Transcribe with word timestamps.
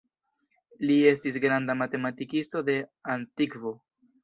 Li 0.89 0.95
estis 1.09 1.37
granda 1.43 1.77
matematikisto 1.83 2.65
de 2.73 2.79
antikvo. 3.19 3.79